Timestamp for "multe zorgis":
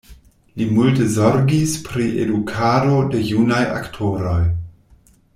0.77-1.75